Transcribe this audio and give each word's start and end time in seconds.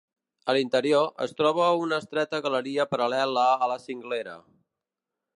A 0.51 0.53
l'interior, 0.57 1.09
es 1.25 1.35
troba 1.41 1.67
una 1.81 1.99
estreta 2.03 2.39
galeria 2.45 2.87
paral·lela 2.93 3.43
a 3.67 3.69
la 3.73 3.77
cinglera. 3.83 4.35